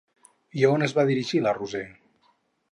[0.61, 1.85] I a on es va dirigir la Roser?